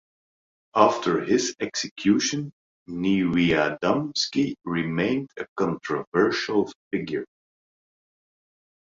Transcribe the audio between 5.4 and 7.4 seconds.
controversial figure.